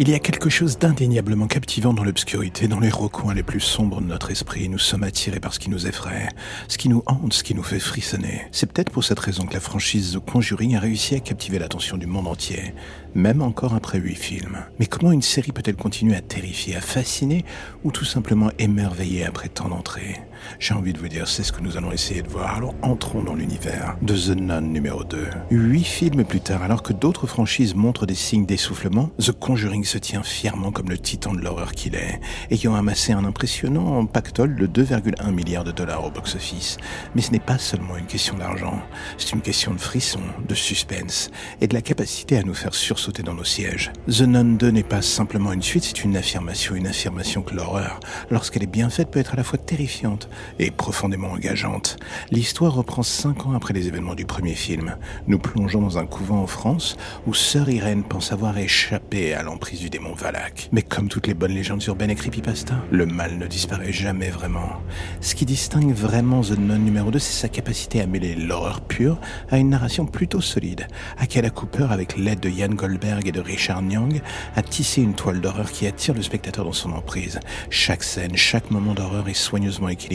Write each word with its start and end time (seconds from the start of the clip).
Il 0.00 0.08
y 0.08 0.14
a 0.14 0.18
quelque 0.18 0.50
chose 0.50 0.76
d'indéniablement 0.76 1.46
captivant 1.46 1.94
dans 1.94 2.02
l'obscurité, 2.02 2.66
dans 2.66 2.80
les 2.80 2.90
recoins 2.90 3.32
les 3.32 3.44
plus 3.44 3.60
sombres 3.60 4.00
de 4.00 4.06
notre 4.06 4.32
esprit. 4.32 4.68
Nous 4.68 4.80
sommes 4.80 5.04
attirés 5.04 5.38
par 5.38 5.54
ce 5.54 5.60
qui 5.60 5.70
nous 5.70 5.86
effraie, 5.86 6.30
ce 6.66 6.78
qui 6.78 6.88
nous 6.88 7.04
hante, 7.06 7.32
ce 7.32 7.44
qui 7.44 7.54
nous 7.54 7.62
fait 7.62 7.78
frissonner. 7.78 8.42
C'est 8.50 8.66
peut-être 8.66 8.90
pour 8.90 9.04
cette 9.04 9.20
raison 9.20 9.46
que 9.46 9.54
la 9.54 9.60
franchise 9.60 10.14
The 10.14 10.18
Conjuring 10.18 10.74
a 10.74 10.80
réussi 10.80 11.14
à 11.14 11.20
captiver 11.20 11.60
l'attention 11.60 11.96
du 11.96 12.06
monde 12.06 12.26
entier, 12.26 12.74
même 13.14 13.40
encore 13.40 13.74
après 13.74 14.00
huit 14.00 14.16
films. 14.16 14.58
Mais 14.80 14.86
comment 14.86 15.12
une 15.12 15.22
série 15.22 15.52
peut-elle 15.52 15.76
continuer 15.76 16.16
à 16.16 16.20
terrifier, 16.20 16.74
à 16.74 16.80
fasciner, 16.80 17.44
ou 17.84 17.92
tout 17.92 18.04
simplement 18.04 18.50
émerveiller 18.58 19.24
après 19.24 19.48
tant 19.48 19.68
d'entrées? 19.68 20.20
J'ai 20.58 20.74
envie 20.74 20.92
de 20.92 20.98
vous 20.98 21.08
dire, 21.08 21.28
c'est 21.28 21.42
ce 21.42 21.52
que 21.52 21.60
nous 21.60 21.76
allons 21.76 21.92
essayer 21.92 22.22
de 22.22 22.28
voir. 22.28 22.56
Alors 22.56 22.74
entrons 22.82 23.22
dans 23.22 23.34
l'univers 23.34 23.96
de 24.02 24.14
The 24.14 24.36
Nun 24.36 24.60
numéro 24.60 25.04
2. 25.04 25.26
Huit 25.50 25.84
films 25.84 26.24
plus 26.24 26.40
tard, 26.40 26.62
alors 26.62 26.82
que 26.82 26.92
d'autres 26.92 27.26
franchises 27.26 27.74
montrent 27.74 28.06
des 28.06 28.14
signes 28.14 28.46
d'essoufflement, 28.46 29.10
The 29.18 29.32
Conjuring 29.32 29.84
se 29.84 29.98
tient 29.98 30.22
fièrement 30.22 30.72
comme 30.72 30.90
le 30.90 30.98
titan 30.98 31.32
de 31.32 31.40
l'horreur 31.40 31.72
qu'il 31.72 31.94
est, 31.94 32.20
ayant 32.50 32.74
amassé 32.74 33.12
un 33.12 33.24
impressionnant 33.24 34.06
pactole 34.06 34.56
de 34.56 34.66
2,1 34.66 35.30
milliards 35.32 35.64
de 35.64 35.72
dollars 35.72 36.04
au 36.04 36.10
box-office. 36.10 36.76
Mais 37.14 37.22
ce 37.22 37.30
n'est 37.30 37.38
pas 37.38 37.58
seulement 37.58 37.96
une 37.96 38.06
question 38.06 38.36
d'argent, 38.36 38.80
c'est 39.18 39.32
une 39.32 39.42
question 39.42 39.72
de 39.72 39.80
frisson, 39.80 40.20
de 40.48 40.54
suspense 40.54 41.30
et 41.60 41.66
de 41.66 41.74
la 41.74 41.82
capacité 41.82 42.38
à 42.38 42.42
nous 42.42 42.54
faire 42.54 42.74
sursauter 42.74 43.22
dans 43.22 43.34
nos 43.34 43.44
sièges. 43.44 43.92
The 44.08 44.22
Nun 44.22 44.56
2 44.56 44.70
n'est 44.70 44.82
pas 44.82 45.02
simplement 45.02 45.52
une 45.52 45.62
suite, 45.62 45.84
c'est 45.84 46.04
une 46.04 46.16
affirmation, 46.16 46.74
une 46.74 46.86
affirmation 46.86 47.42
que 47.42 47.54
l'horreur, 47.54 48.00
lorsqu'elle 48.30 48.62
est 48.62 48.66
bien 48.66 48.90
faite, 48.90 49.10
peut 49.10 49.20
être 49.20 49.34
à 49.34 49.36
la 49.36 49.44
fois 49.44 49.58
terrifiante 49.58 50.23
et 50.58 50.70
profondément 50.70 51.32
engageante. 51.32 51.96
L'histoire 52.30 52.74
reprend 52.74 53.02
cinq 53.02 53.46
ans 53.46 53.52
après 53.52 53.74
les 53.74 53.88
événements 53.88 54.14
du 54.14 54.26
premier 54.26 54.54
film. 54.54 54.96
Nous 55.26 55.38
plongeons 55.38 55.80
dans 55.80 55.98
un 55.98 56.06
couvent 56.06 56.42
en 56.42 56.46
France 56.46 56.96
où 57.26 57.34
Sœur 57.34 57.68
Irène 57.68 58.04
pense 58.04 58.32
avoir 58.32 58.56
échappé 58.58 59.34
à 59.34 59.42
l'emprise 59.42 59.80
du 59.80 59.90
démon 59.90 60.14
Valak. 60.14 60.68
Mais 60.72 60.82
comme 60.82 61.08
toutes 61.08 61.26
les 61.26 61.34
bonnes 61.34 61.54
légendes 61.54 61.84
urbaines 61.84 62.10
et 62.10 62.14
creepypasta, 62.14 62.74
le 62.90 63.06
mal 63.06 63.38
ne 63.38 63.46
disparaît 63.46 63.92
jamais 63.92 64.30
vraiment. 64.30 64.80
Ce 65.20 65.34
qui 65.34 65.44
distingue 65.44 65.92
vraiment 65.92 66.42
The 66.42 66.58
Nun 66.58 66.78
numéro 66.78 67.10
2, 67.10 67.18
c'est 67.18 67.40
sa 67.40 67.48
capacité 67.48 68.00
à 68.00 68.06
mêler 68.06 68.34
l'horreur 68.34 68.80
pure 68.80 69.18
à 69.50 69.58
une 69.58 69.70
narration 69.70 70.06
plutôt 70.06 70.40
solide. 70.40 70.86
Akela 71.18 71.50
Cooper, 71.50 71.88
avec 71.90 72.16
l'aide 72.16 72.40
de 72.40 72.48
Ian 72.48 72.68
Goldberg 72.68 73.26
et 73.26 73.32
de 73.32 73.40
Richard 73.40 73.82
Nyang, 73.82 74.20
a 74.56 74.62
tissé 74.62 75.02
une 75.02 75.14
toile 75.14 75.40
d'horreur 75.40 75.70
qui 75.70 75.86
attire 75.86 76.14
le 76.14 76.22
spectateur 76.22 76.64
dans 76.64 76.72
son 76.72 76.92
emprise. 76.92 77.40
Chaque 77.70 78.02
scène, 78.02 78.36
chaque 78.36 78.70
moment 78.70 78.94
d'horreur 78.94 79.28
est 79.28 79.34
soigneusement 79.34 79.88
équilibré, 79.88 80.13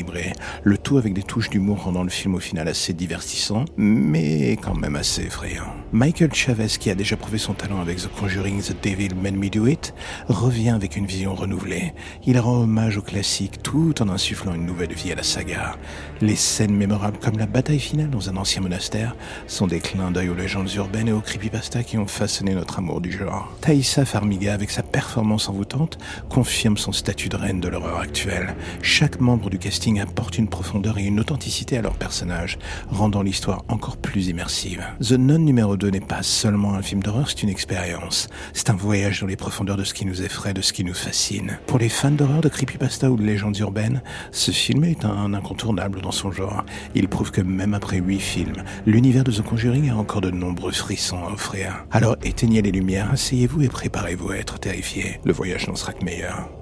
le 0.64 0.78
tout 0.78 0.98
avec 0.98 1.14
des 1.14 1.24
touches 1.24 1.50
d'humour 1.50 1.84
rendant 1.84 2.04
le 2.04 2.10
film 2.10 2.36
au 2.36 2.40
final 2.40 2.68
assez 2.68 2.94
divertissant, 2.94 3.66
mais 3.78 4.52
quand 4.62 4.76
même 4.76 4.96
assez 4.96 5.24
effrayant. 5.24 5.74
Michael 5.92 6.34
Chavez, 6.34 6.68
qui 6.80 6.90
a 6.90 6.96
déjà 6.96 7.18
prouvé 7.18 7.38
son 7.38 7.54
talent 7.54 7.82
avec 7.82 7.98
The 7.98 8.10
Conjuring, 8.20 8.62
The 8.62 8.76
Devil 8.84 9.16
Made 9.16 9.36
Me 9.36 9.50
Do 9.50 9.68
It, 9.68 9.94
revient 10.28 10.70
avec 10.70 10.96
une 10.96 11.06
vision 11.06 11.34
renouvelée. 11.34 11.94
Il 12.26 12.40
rend 12.40 12.62
hommage 12.62 12.98
au 12.98 13.02
classique 13.02 13.62
tout 13.64 14.02
en 14.02 14.10
insufflant 14.10 14.54
une 14.54 14.66
nouvelle 14.66 14.94
vie 14.94 15.12
à 15.12 15.16
la 15.16 15.24
saga. 15.24 15.76
Les 16.22 16.36
scènes 16.36 16.76
mémorables 16.76 17.18
comme 17.20 17.38
la 17.38 17.46
bataille 17.46 17.80
finale 17.80 18.10
dans 18.10 18.30
un 18.30 18.38
ancien 18.38 18.62
monastère 18.62 19.16
sont 19.48 19.68
des 19.68 19.80
clins 19.80 20.12
d'œil 20.12 20.30
aux 20.30 20.36
légendes 20.36 20.72
urbaines 20.76 21.08
et 21.08 21.14
aux 21.14 21.22
creepypasta 21.22 21.84
qui 21.84 21.98
ont 21.98 22.08
façonné 22.08 22.54
notre 22.54 22.80
amour 22.80 23.02
du 23.02 23.12
genre. 23.12 23.52
Thaïsa 23.62 24.06
Farmiga, 24.06 24.54
avec 24.54 24.70
sa 24.70 24.84
performance 24.84 25.50
envoûtante, 25.50 25.98
confirme 26.30 26.78
son 26.78 26.92
statut 26.92 27.30
de 27.30 27.36
reine 27.36 27.60
de 27.60 27.68
l'horreur 27.68 28.00
actuelle. 28.00 28.56
Chaque 28.82 29.20
membre 29.20 29.50
du 29.50 29.58
casting 29.58 29.89
apporte 29.98 30.38
une 30.38 30.48
profondeur 30.48 30.98
et 30.98 31.04
une 31.04 31.20
authenticité 31.20 31.78
à 31.78 31.82
leur 31.82 31.96
personnage, 31.96 32.60
rendant 32.90 33.24
l'histoire 33.24 33.64
encore 33.68 33.98
plus 33.98 34.28
immersive. 34.28 34.86
The 35.02 35.14
Nun 35.14 35.40
numéro 35.40 35.78
2 35.78 35.90
n'est 35.90 36.00
pas 36.00 36.22
seulement 36.22 36.76
un 36.76 36.82
film 36.82 37.02
d'horreur, 37.02 37.30
c'est 37.30 37.44
une 37.44 37.50
expérience. 37.50 38.28
C'est 38.54 38.70
un 38.70 38.76
voyage 38.76 39.22
dans 39.22 39.28
les 39.28 39.36
profondeurs 39.36 39.78
de 39.78 39.84
ce 39.84 39.94
qui 39.94 40.06
nous 40.06 40.22
effraie, 40.22 40.54
de 40.54 40.62
ce 40.62 40.74
qui 40.74 40.84
nous 40.84 40.94
fascine. 40.94 41.58
Pour 41.66 41.80
les 41.80 41.90
fans 41.90 42.12
d'horreur, 42.12 42.42
de 42.42 42.50
creepypasta 42.50 43.10
ou 43.10 43.18
de 43.18 43.24
légendes 43.24 43.58
urbaines, 43.58 44.04
ce 44.32 44.52
film 44.52 44.84
est 44.84 45.06
un 45.06 45.34
incontournable 45.34 46.02
dans 46.02 46.12
son 46.12 46.32
genre. 46.32 46.66
Il 46.94 47.08
prouve 47.08 47.32
que 47.32 47.42
même 47.42 47.74
après 47.74 47.98
huit 47.98 48.20
films, 48.20 48.64
l'univers 48.86 49.24
de 49.24 49.32
The 49.32 49.42
Conjuring 49.42 49.90
a 49.90 49.96
encore 49.96 50.22
de 50.22 50.32
nombreux 50.32 50.72
frissons 50.72 51.24
à 51.24 51.32
offrir. 51.32 51.86
Alors 51.92 52.18
éteignez 52.24 52.62
les 52.62 52.72
lumières, 52.72 53.12
asseyez-vous 53.12 53.64
et 53.64 53.70
préparez-vous 53.70 54.32
à 54.32 54.38
être 54.38 54.60
terrifiés. 54.60 55.20
Le 55.24 55.34
voyage 55.34 55.68
n'en 55.68 55.76
sera 55.76 55.94
que 55.94 56.04
meilleur. 56.04 56.59